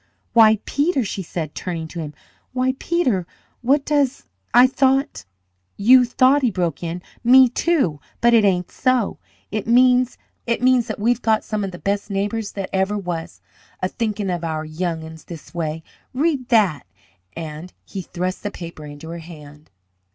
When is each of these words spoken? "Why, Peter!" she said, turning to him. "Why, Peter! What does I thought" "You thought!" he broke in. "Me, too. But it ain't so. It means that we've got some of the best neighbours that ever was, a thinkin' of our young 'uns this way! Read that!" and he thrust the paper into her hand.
"Why, 0.33 0.57
Peter!" 0.65 1.03
she 1.05 1.21
said, 1.21 1.53
turning 1.53 1.87
to 1.89 1.99
him. 1.99 2.15
"Why, 2.53 2.73
Peter! 2.79 3.27
What 3.61 3.85
does 3.85 4.23
I 4.51 4.65
thought" 4.65 5.25
"You 5.77 6.05
thought!" 6.05 6.41
he 6.41 6.49
broke 6.49 6.81
in. 6.81 7.03
"Me, 7.23 7.47
too. 7.47 7.99
But 8.19 8.33
it 8.33 8.43
ain't 8.43 8.71
so. 8.71 9.19
It 9.51 9.67
means 9.67 10.17
that 10.47 10.95
we've 10.97 11.21
got 11.21 11.43
some 11.43 11.63
of 11.63 11.69
the 11.69 11.77
best 11.77 12.09
neighbours 12.09 12.53
that 12.53 12.71
ever 12.73 12.97
was, 12.97 13.41
a 13.79 13.87
thinkin' 13.87 14.31
of 14.31 14.43
our 14.43 14.65
young 14.65 15.03
'uns 15.03 15.25
this 15.25 15.53
way! 15.53 15.83
Read 16.15 16.49
that!" 16.49 16.87
and 17.33 17.71
he 17.85 18.01
thrust 18.01 18.41
the 18.41 18.49
paper 18.49 18.87
into 18.87 19.09
her 19.09 19.19
hand. 19.19 19.69